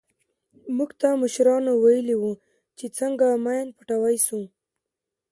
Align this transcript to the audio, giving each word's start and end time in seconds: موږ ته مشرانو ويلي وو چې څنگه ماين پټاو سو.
موږ 0.77 0.91
ته 0.99 1.07
مشرانو 1.23 1.71
ويلي 1.83 2.15
وو 2.21 2.33
چې 2.77 2.85
څنگه 2.97 3.27
ماين 3.45 3.67
پټاو 3.77 4.09
سو. 4.25 4.39